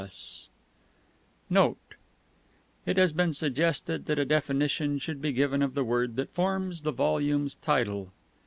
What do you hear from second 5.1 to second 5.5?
be